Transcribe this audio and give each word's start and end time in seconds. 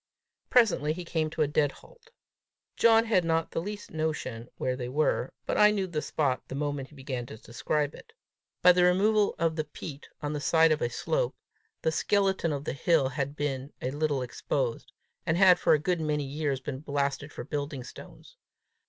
Presently, 0.49 0.93
he 0.93 1.05
came 1.05 1.29
to 1.29 1.43
a 1.43 1.47
dead 1.47 1.73
halt. 1.73 2.09
John 2.75 3.05
had 3.05 3.23
not 3.23 3.51
the 3.51 3.61
least 3.61 3.91
notion 3.91 4.49
where 4.57 4.75
they 4.75 4.89
were, 4.89 5.31
but 5.45 5.59
I 5.59 5.69
knew 5.69 5.85
the 5.85 6.01
spot 6.01 6.41
the 6.47 6.55
moment 6.55 6.89
he 6.89 6.95
began 6.95 7.27
to 7.27 7.37
describe 7.37 7.93
it. 7.93 8.11
By 8.63 8.71
the 8.71 8.83
removal 8.83 9.35
of 9.37 9.55
the 9.55 9.63
peat 9.63 10.09
on 10.19 10.33
the 10.33 10.39
side 10.41 10.71
of 10.71 10.81
a 10.81 10.89
slope, 10.89 11.35
the 11.83 11.91
skeleton 11.91 12.51
of 12.51 12.63
the 12.65 12.73
hill 12.73 13.09
had 13.09 13.35
been 13.35 13.73
a 13.79 13.91
little 13.91 14.23
exposed, 14.23 14.91
and 15.23 15.37
had 15.37 15.59
for 15.59 15.73
a 15.73 15.77
good 15.77 16.01
many 16.01 16.23
years 16.23 16.59
been 16.61 16.79
blasted 16.79 17.31
for 17.31 17.43
building 17.43 17.83
stones. 17.83 18.37